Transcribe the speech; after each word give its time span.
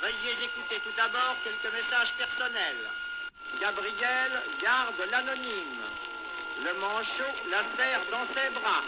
Veuillez 0.00 0.32
écouter 0.44 0.80
tout 0.82 0.96
d'abord 0.96 1.36
quelques 1.44 1.72
messages 1.74 2.12
personnels. 2.16 2.88
Gabriel 3.60 4.32
garde 4.62 5.02
l'anonyme. 5.10 5.84
Le 6.64 6.72
manchot 6.74 7.34
la 7.50 7.62
serre 7.76 8.00
dans 8.10 8.26
ses 8.32 8.48
bras. 8.50 8.82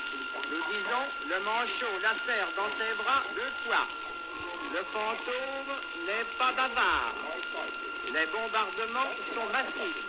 Nous 0.51 0.63
disons, 0.73 1.07
le 1.29 1.39
manchot 1.41 1.99
la 2.01 2.15
serre 2.25 2.49
dans 2.57 2.71
ses 2.79 2.95
bras 2.95 3.23
deux 3.35 3.53
fois. 3.65 3.87
Le 4.73 4.83
fantôme 4.85 5.77
n'est 6.07 6.25
pas 6.39 6.53
bavard. 6.53 7.15
Les 8.13 8.27
bombardements 8.27 9.13
sont 9.35 9.53
massifs. 9.53 10.07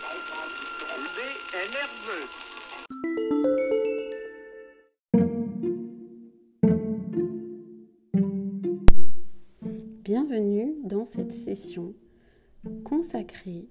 B 1.16 1.18
est 1.54 1.68
nerveux. 1.68 2.28
Dans 10.94 11.04
cette 11.04 11.32
session 11.32 11.92
consacrée 12.84 13.68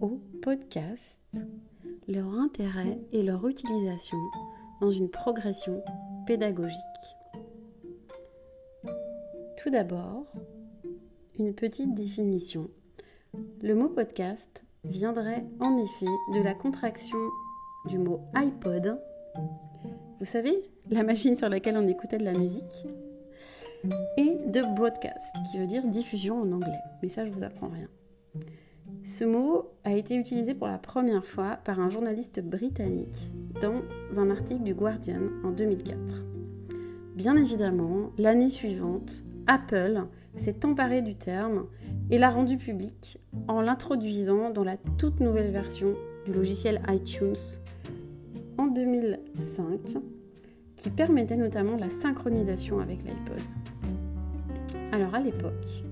aux 0.00 0.18
podcasts, 0.40 1.44
leur 2.08 2.32
intérêt 2.32 2.98
et 3.12 3.22
leur 3.22 3.46
utilisation 3.46 4.16
dans 4.80 4.88
une 4.88 5.10
progression 5.10 5.84
pédagogique. 6.26 6.78
Tout 9.58 9.68
d'abord, 9.68 10.24
une 11.38 11.54
petite 11.54 11.94
définition. 11.94 12.70
Le 13.60 13.74
mot 13.74 13.90
podcast 13.90 14.64
viendrait 14.84 15.44
en 15.60 15.76
effet 15.76 16.06
de 16.32 16.42
la 16.42 16.54
contraction 16.54 17.18
du 17.88 17.98
mot 17.98 18.22
iPod. 18.34 18.98
Vous 20.18 20.26
savez, 20.26 20.62
la 20.88 21.02
machine 21.02 21.36
sur 21.36 21.50
laquelle 21.50 21.76
on 21.76 21.86
écoutait 21.86 22.18
de 22.18 22.24
la 22.24 22.32
musique? 22.32 22.86
Et 24.16 24.38
de 24.46 24.74
broadcast, 24.74 25.34
qui 25.50 25.58
veut 25.58 25.66
dire 25.66 25.86
diffusion 25.86 26.40
en 26.40 26.52
anglais. 26.52 26.80
Mais 27.02 27.08
ça, 27.08 27.24
je 27.24 27.30
vous 27.30 27.44
apprends 27.44 27.68
rien. 27.68 27.88
Ce 29.04 29.24
mot 29.24 29.70
a 29.84 29.92
été 29.92 30.16
utilisé 30.16 30.54
pour 30.54 30.66
la 30.66 30.78
première 30.78 31.26
fois 31.26 31.58
par 31.64 31.80
un 31.80 31.90
journaliste 31.90 32.40
britannique 32.40 33.30
dans 33.60 33.82
un 34.18 34.30
article 34.30 34.62
du 34.62 34.74
Guardian 34.74 35.22
en 35.44 35.50
2004. 35.50 36.24
Bien 37.14 37.36
évidemment, 37.36 38.10
l'année 38.18 38.50
suivante, 38.50 39.22
Apple 39.46 40.04
s'est 40.36 40.64
emparé 40.64 41.02
du 41.02 41.14
terme 41.14 41.66
et 42.10 42.18
l'a 42.18 42.30
rendu 42.30 42.56
public 42.56 43.18
en 43.46 43.60
l'introduisant 43.60 44.50
dans 44.50 44.64
la 44.64 44.76
toute 44.98 45.20
nouvelle 45.20 45.50
version 45.50 45.94
du 46.24 46.32
logiciel 46.32 46.82
iTunes 46.88 47.34
en 48.58 48.66
2005 48.66 49.98
qui 50.76 50.90
permettait 50.90 51.36
notamment 51.36 51.76
la 51.76 51.90
synchronisation 51.90 52.80
avec 52.80 52.98
l'iPod. 53.04 53.42
Alors 54.92 55.14
à 55.14 55.20
l'époque, 55.20 55.84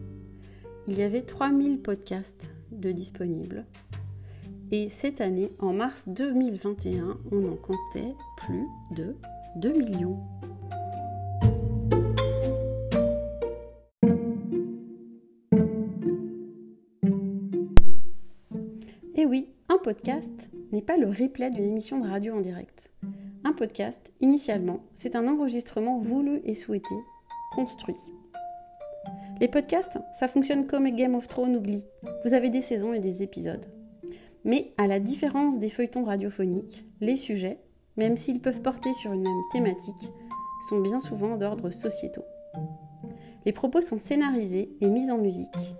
il 0.86 0.98
y 0.98 1.02
avait 1.02 1.22
3000 1.22 1.80
podcasts 1.80 2.50
de 2.70 2.92
disponibles. 2.92 3.64
Et 4.70 4.88
cette 4.88 5.20
année, 5.20 5.52
en 5.58 5.72
mars 5.72 6.08
2021, 6.08 7.18
on 7.30 7.52
en 7.52 7.56
comptait 7.56 8.14
plus 8.38 8.66
de 8.96 9.16
2 9.56 9.72
millions. 9.72 10.18
Et 19.14 19.26
oui, 19.26 19.48
un 19.68 19.78
podcast 19.78 20.50
n'est 20.72 20.82
pas 20.82 20.96
le 20.96 21.06
replay 21.06 21.50
d'une 21.50 21.64
émission 21.64 22.00
de 22.00 22.08
radio 22.08 22.34
en 22.34 22.40
direct. 22.40 22.91
Un 23.52 23.54
podcast, 23.54 24.14
initialement, 24.22 24.80
c'est 24.94 25.14
un 25.14 25.28
enregistrement 25.28 25.98
voulu 25.98 26.40
et 26.44 26.54
souhaité, 26.54 26.94
construit. 27.54 27.98
Les 29.42 29.48
podcasts, 29.48 29.98
ça 30.14 30.26
fonctionne 30.26 30.66
comme 30.66 30.88
Game 30.88 31.14
of 31.14 31.28
Thrones 31.28 31.56
ou 31.56 31.60
Glee. 31.60 31.84
Vous 32.24 32.32
avez 32.32 32.48
des 32.48 32.62
saisons 32.62 32.94
et 32.94 32.98
des 32.98 33.22
épisodes. 33.22 33.66
Mais 34.46 34.72
à 34.78 34.86
la 34.86 35.00
différence 35.00 35.58
des 35.58 35.68
feuilletons 35.68 36.04
radiophoniques, 36.04 36.86
les 37.02 37.14
sujets, 37.14 37.58
même 37.98 38.16
s'ils 38.16 38.40
peuvent 38.40 38.62
porter 38.62 38.94
sur 38.94 39.12
une 39.12 39.20
même 39.20 39.42
thématique, 39.52 40.10
sont 40.70 40.80
bien 40.80 41.00
souvent 41.00 41.36
d'ordre 41.36 41.68
sociétaux. 41.68 42.24
Les 43.44 43.52
propos 43.52 43.82
sont 43.82 43.98
scénarisés 43.98 44.70
et 44.80 44.86
mis 44.86 45.10
en 45.10 45.18
musique. 45.18 45.74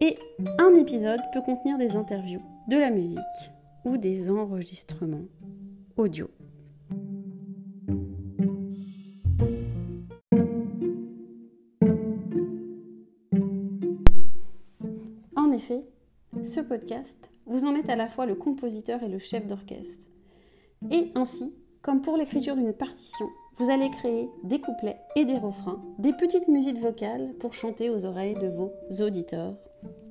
Et 0.00 0.16
un 0.58 0.74
épisode 0.74 1.20
peut 1.34 1.42
contenir 1.42 1.76
des 1.76 1.96
interviews, 1.96 2.42
de 2.70 2.78
la 2.78 2.88
musique 2.88 3.18
ou 3.84 3.98
des 3.98 4.30
enregistrements 4.30 5.26
audio. 5.98 6.30
Vous 17.46 17.64
en 17.64 17.74
êtes 17.74 17.88
à 17.88 17.96
la 17.96 18.08
fois 18.08 18.26
le 18.26 18.34
compositeur 18.34 19.02
et 19.02 19.08
le 19.08 19.18
chef 19.18 19.46
d'orchestre. 19.46 20.04
Et 20.90 21.10
ainsi, 21.14 21.54
comme 21.82 22.02
pour 22.02 22.16
l'écriture 22.16 22.56
d'une 22.56 22.72
partition, 22.72 23.26
vous 23.56 23.70
allez 23.70 23.90
créer 23.90 24.28
des 24.44 24.60
couplets 24.60 25.00
et 25.16 25.24
des 25.24 25.36
refrains, 25.36 25.82
des 25.98 26.12
petites 26.12 26.48
musiques 26.48 26.78
vocales 26.78 27.34
pour 27.40 27.54
chanter 27.54 27.90
aux 27.90 28.06
oreilles 28.06 28.36
de 28.36 28.48
vos 28.48 28.72
auditeurs 29.00 29.56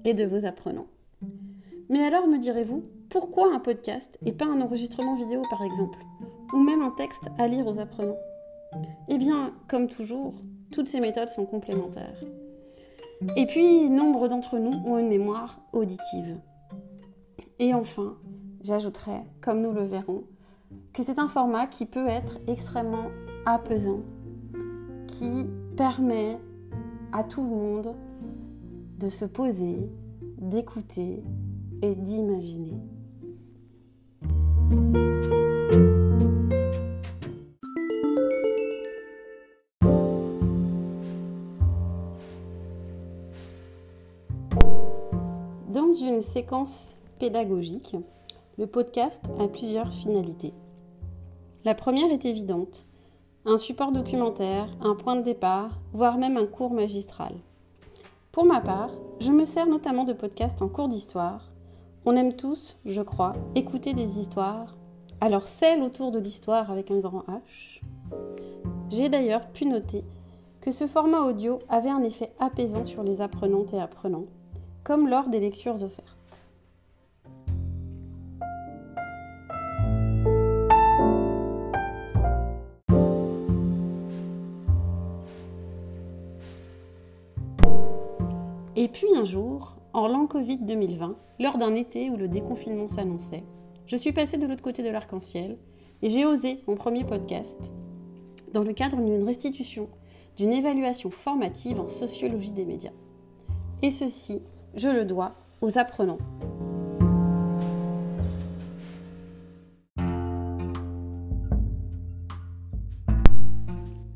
et 0.03 0.13
de 0.13 0.25
vos 0.25 0.45
apprenants. 0.45 0.87
Mais 1.89 2.03
alors, 2.03 2.27
me 2.27 2.37
direz-vous, 2.37 2.83
pourquoi 3.09 3.53
un 3.53 3.59
podcast 3.59 4.19
et 4.25 4.33
pas 4.33 4.45
un 4.45 4.59
enregistrement 4.59 5.15
vidéo 5.15 5.41
par 5.49 5.63
exemple 5.63 5.99
Ou 6.53 6.57
même 6.57 6.81
un 6.81 6.91
texte 6.91 7.29
à 7.37 7.47
lire 7.47 7.67
aux 7.67 7.79
apprenants? 7.79 8.19
Eh 9.07 9.17
bien, 9.17 9.53
comme 9.69 9.87
toujours, 9.87 10.33
toutes 10.71 10.89
ces 10.89 10.99
méthodes 10.99 11.29
sont 11.29 11.45
complémentaires. 11.45 12.21
Et 13.35 13.45
puis, 13.45 13.89
nombre 13.89 14.27
d'entre 14.27 14.59
nous 14.59 14.73
ont 14.85 14.97
une 14.97 15.09
mémoire 15.09 15.59
auditive. 15.73 16.37
Et 17.59 17.73
enfin, 17.73 18.15
j'ajouterai, 18.61 19.23
comme 19.41 19.61
nous 19.61 19.71
le 19.71 19.83
verrons, 19.83 20.23
que 20.93 21.03
c'est 21.03 21.19
un 21.19 21.27
format 21.27 21.67
qui 21.67 21.85
peut 21.85 22.07
être 22.07 22.39
extrêmement 22.47 23.09
apaisant, 23.45 24.01
qui 25.07 25.49
permet 25.75 26.37
à 27.11 27.23
tout 27.23 27.41
le 27.41 27.49
monde 27.49 27.95
de 28.99 29.09
se 29.09 29.25
poser, 29.25 29.89
d'écouter 30.37 31.23
et 31.81 31.95
d'imaginer. 31.95 32.73
Une 46.05 46.21
séquence 46.21 46.95
pédagogique, 47.19 47.95
le 48.57 48.67
podcast 48.67 49.23
a 49.39 49.47
plusieurs 49.47 49.93
finalités. 49.93 50.53
La 51.65 51.75
première 51.75 52.11
est 52.11 52.25
évidente, 52.25 52.85
un 53.45 53.57
support 53.57 53.91
documentaire, 53.91 54.67
un 54.81 54.95
point 54.95 55.15
de 55.15 55.21
départ, 55.21 55.79
voire 55.93 56.17
même 56.17 56.37
un 56.37 56.45
cours 56.45 56.71
magistral. 56.71 57.33
Pour 58.31 58.45
ma 58.45 58.61
part, 58.61 58.91
je 59.19 59.31
me 59.31 59.45
sers 59.45 59.65
notamment 59.65 60.03
de 60.03 60.13
podcasts 60.13 60.61
en 60.61 60.67
cours 60.67 60.87
d'histoire. 60.87 61.49
On 62.05 62.15
aime 62.15 62.33
tous, 62.33 62.77
je 62.85 63.01
crois, 63.01 63.33
écouter 63.55 63.93
des 63.93 64.19
histoires, 64.19 64.75
alors 65.21 65.47
celle 65.47 65.81
autour 65.81 66.11
de 66.11 66.19
l'histoire 66.19 66.71
avec 66.71 66.91
un 66.91 66.99
grand 66.99 67.23
H. 67.27 67.81
J'ai 68.89 69.09
d'ailleurs 69.09 69.47
pu 69.47 69.65
noter 69.65 70.03
que 70.61 70.71
ce 70.71 70.85
format 70.85 71.21
audio 71.21 71.59
avait 71.69 71.89
un 71.89 72.03
effet 72.03 72.33
apaisant 72.39 72.85
sur 72.85 73.03
les 73.03 73.21
apprenantes 73.21 73.73
et 73.73 73.79
apprenants, 73.79 74.25
comme 74.87 75.09
lors 75.09 75.27
des 75.27 75.41
lectures 75.41 75.83
offertes. 75.83 76.45
Et 88.77 88.87
puis 88.87 89.07
un 89.13 89.25
jour, 89.25 89.75
en 89.91 90.07
l'an 90.07 90.25
Covid 90.25 90.59
2020, 90.59 91.17
lors 91.41 91.57
d'un 91.57 91.75
été 91.75 92.09
où 92.09 92.15
le 92.15 92.29
déconfinement 92.29 92.87
s'annonçait, 92.87 93.43
je 93.87 93.97
suis 93.97 94.13
passée 94.13 94.37
de 94.37 94.47
l'autre 94.47 94.63
côté 94.63 94.83
de 94.83 94.89
l'arc-en-ciel 94.89 95.57
et 96.01 96.07
j'ai 96.09 96.25
osé 96.25 96.61
mon 96.65 96.75
premier 96.75 97.03
podcast 97.03 97.73
dans 98.53 98.63
le 98.63 98.71
cadre 98.71 99.01
d'une 99.01 99.23
restitution 99.23 99.89
d'une 100.37 100.53
évaluation 100.53 101.09
formative 101.09 101.81
en 101.81 101.89
sociologie 101.89 102.51
des 102.53 102.63
médias. 102.63 102.93
Et 103.81 103.89
ceci, 103.89 104.43
je 104.77 104.89
le 104.89 105.05
dois 105.05 105.31
aux 105.61 105.79
apprenants. 105.79 106.19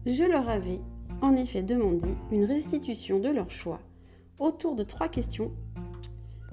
Je 0.06 0.24
leur 0.24 0.48
avais 0.50 0.80
en 1.22 1.36
effet 1.36 1.64
demandé 1.64 2.08
une 2.32 2.46
restitution 2.46 3.20
de 3.20 3.30
leur 3.30 3.50
choix 3.50 3.80
autour 4.40 4.76
de 4.76 4.84
trois 4.84 5.08
questions 5.08 5.52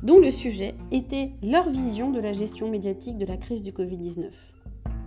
dont 0.03 0.21
le 0.21 0.31
sujet 0.31 0.75
était 0.91 1.33
leur 1.43 1.69
vision 1.69 2.11
de 2.11 2.21
la 2.21 2.33
gestion 2.33 2.71
médiatique 2.71 3.19
de 3.19 3.27
la 3.27 3.37
crise 3.37 3.63
du 3.63 3.73
Covid-19. 3.73 4.31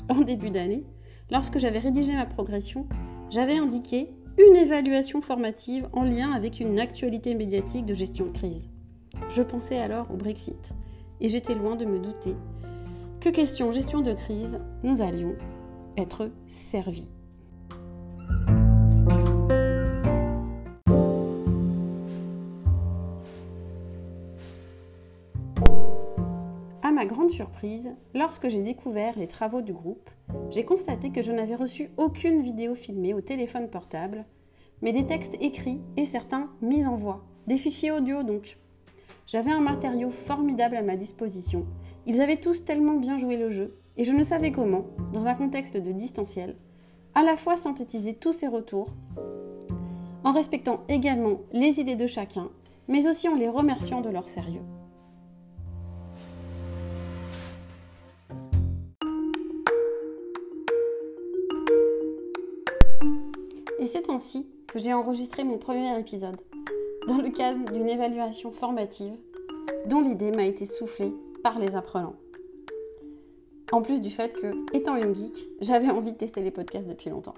En 0.09 0.21
début 0.21 0.51
d'année, 0.51 0.83
lorsque 1.31 1.57
j'avais 1.57 1.80
rédigé 1.80 2.13
ma 2.13 2.25
progression, 2.27 2.88
j'avais 3.31 3.57
indiqué 3.57 4.09
une 4.38 4.56
évaluation 4.56 5.21
formative 5.21 5.88
en 5.94 6.03
lien 6.03 6.33
avec 6.33 6.59
une 6.59 6.80
actualité 6.80 7.33
médiatique 7.33 7.86
de 7.86 7.94
gestion 7.94 8.25
de 8.25 8.31
crise. 8.31 8.69
Je 9.30 9.42
pensais 9.42 9.80
alors 9.80 10.12
au 10.12 10.18
Brexit 10.18 10.74
et 11.20 11.30
j'étais 11.30 11.56
loin 11.56 11.76
de 11.76 11.86
me 11.86 12.00
douter 12.00 12.36
que 13.22 13.30
question 13.30 13.72
gestion 13.72 14.02
de 14.02 14.14
crise, 14.14 14.60
nous 14.82 15.04
allions 15.04 15.36
être 15.96 16.32
servis. 16.48 17.08
À 26.82 26.92
ma 26.92 27.06
grande 27.06 27.30
surprise, 27.30 27.96
lorsque 28.16 28.50
j'ai 28.50 28.62
découvert 28.62 29.18
les 29.20 29.28
travaux 29.28 29.62
du 29.62 29.72
groupe, 29.72 30.10
j'ai 30.50 30.66
constaté 30.66 31.12
que 31.12 31.22
je 31.22 31.32
n'avais 31.32 31.56
reçu 31.56 31.92
aucune 31.98 32.42
vidéo 32.42 32.74
filmée 32.74 33.14
au 33.14 33.22
téléphone 33.22 33.70
portable, 33.70 34.26
mais 34.82 34.94
des 34.94 35.06
textes 35.06 35.38
écrits 35.42 35.80
et 35.96 36.06
certains 36.06 36.50
mis 36.62 36.88
en 36.88 36.96
voix, 36.96 37.24
des 37.46 37.58
fichiers 37.58 37.92
audio 37.92 38.24
donc. 38.24 38.58
J'avais 39.31 39.51
un 39.51 39.62
matériau 39.62 40.10
formidable 40.10 40.75
à 40.75 40.81
ma 40.81 40.98
disposition. 40.98 41.66
Ils 42.06 42.19
avaient 42.19 42.42
tous 42.42 42.66
tellement 42.66 42.95
bien 42.95 43.18
joué 43.18 43.38
le 43.38 43.50
jeu, 43.50 43.78
et 43.95 44.04
je 44.04 44.12
ne 44.12 44.25
savais 44.25 44.51
comment, 44.51 44.88
dans 45.13 45.30
un 45.30 45.36
contexte 45.36 45.78
de 45.78 45.94
distanciel, 45.94 46.57
à 47.16 47.24
la 47.24 47.38
fois 47.38 47.56
synthétiser 47.56 48.13
tous 48.13 48.33
ces 48.33 48.50
retours, 48.50 48.89
en 50.25 50.33
respectant 50.33 50.81
également 50.89 51.39
les 51.54 51.80
idées 51.80 51.95
de 51.95 52.07
chacun, 52.07 52.50
mais 52.89 53.07
aussi 53.07 53.30
en 53.30 53.36
les 53.36 53.48
remerciant 53.48 54.01
de 54.01 54.10
leur 54.10 54.28
sérieux. 54.28 54.63
Et 63.80 63.88
c'est 63.88 64.10
ainsi 64.10 64.45
que 64.68 64.77
j'ai 64.77 64.94
enregistré 64.94 65.45
mon 65.45 65.57
premier 65.57 65.98
épisode, 65.98 66.42
dans 67.07 67.18
le 67.18 67.30
cadre 67.30 67.71
d'une 67.71 67.89
évaluation 67.89 68.51
formative 68.51 69.13
dont 69.88 70.01
l'idée 70.01 70.31
m'a 70.31 70.45
été 70.45 70.65
soufflée 70.65 71.13
par 71.44 71.59
les 71.59 71.75
apprenants. 71.75 72.15
En 73.71 73.81
plus 73.81 74.01
du 74.01 74.09
fait 74.09 74.33
que, 74.33 74.53
étant 74.74 74.95
une 74.95 75.15
geek, 75.15 75.48
j'avais 75.62 75.89
envie 75.89 76.12
de 76.12 76.18
tester 76.18 76.42
les 76.42 76.51
podcasts 76.51 76.89
depuis 76.89 77.09
longtemps. 77.09 77.36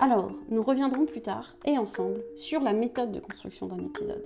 Alors, 0.00 0.32
nous 0.50 0.62
reviendrons 0.62 1.06
plus 1.06 1.20
tard 1.20 1.56
et 1.64 1.78
ensemble 1.78 2.22
sur 2.36 2.60
la 2.60 2.72
méthode 2.72 3.12
de 3.12 3.20
construction 3.20 3.66
d'un 3.66 3.84
épisode. 3.84 4.24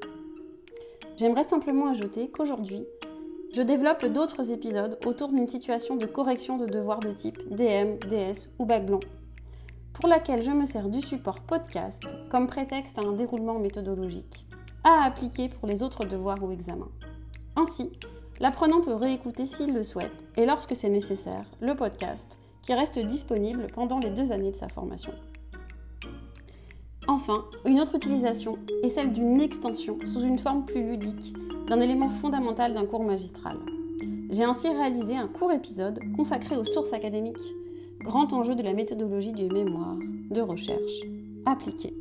J'aimerais 1.16 1.44
simplement 1.44 1.88
ajouter 1.88 2.28
qu'aujourd'hui, 2.28 2.84
je 3.54 3.62
développe 3.62 4.04
d'autres 4.06 4.50
épisodes 4.50 4.99
autour 5.06 5.28
d'une 5.28 5.49
situation 5.49 5.96
de 5.96 6.06
correction 6.06 6.56
de 6.56 6.66
devoirs 6.66 7.00
de 7.00 7.12
type 7.12 7.38
DM, 7.50 7.99
DS 8.08 8.49
ou 8.58 8.64
bac 8.64 8.87
blanc 8.87 9.00
pour 10.02 10.08
laquelle 10.08 10.43
je 10.43 10.50
me 10.50 10.66
sers 10.66 10.88
du 10.88 11.00
support 11.00 11.38
podcast 11.38 12.02
comme 12.28 12.49
prétexte 12.49 12.99
à 12.99 13.02
un 13.02 13.12
déroulement 13.12 13.60
méthodologique 13.60 14.46
à 14.82 15.04
appliquer 15.04 15.49
pour 15.49 15.69
les 15.69 15.84
autres 15.84 16.04
devoirs 16.04 16.43
ou 16.43 16.50
examens. 16.50 16.90
Ainsi, 17.54 17.93
l'apprenant 18.40 18.81
peut 18.81 18.96
réécouter 18.96 19.46
s'il 19.46 19.72
le 19.72 19.84
souhaite 19.84 20.26
et 20.37 20.44
lorsque 20.44 20.75
c'est 20.75 20.88
nécessaire, 20.88 21.44
le 21.60 21.76
podcast 21.76 22.37
qui 22.62 22.75
reste 22.75 22.99
disponible 22.99 23.69
pendant 23.72 24.00
les 24.00 24.10
deux 24.10 24.32
années 24.32 24.50
de 24.50 24.56
sa 24.56 24.69
formation. 24.69 25.12
Enfin, 27.06 27.44
une 27.64 27.78
autre 27.78 27.94
utilisation 27.94 28.58
est 28.82 28.88
celle 28.88 29.12
d'une 29.12 29.40
extension 29.40 29.99
sous 30.04 30.22
une 30.22 30.38
forme 30.38 30.64
plus 30.64 30.82
ludique 30.82 31.37
d'un 31.69 31.81
élément 31.81 32.10
fondamental 32.10 32.75
d'un 32.75 32.87
cours 32.87 33.04
magistral. 33.04 33.56
J'ai 34.31 34.43
ainsi 34.43 34.69
réalisé 34.69 35.16
un 35.16 35.28
court 35.28 35.52
épisode 35.52 36.00
consacré 36.16 36.56
aux 36.56 36.64
sources 36.64 36.93
académiques 36.93 37.54
grand 38.02 38.32
enjeu 38.32 38.54
de 38.54 38.62
la 38.62 38.72
méthodologie 38.72 39.32
du 39.32 39.46
mémoire, 39.49 39.96
de 40.31 40.40
recherche 40.40 41.00
appliquée. 41.46 41.94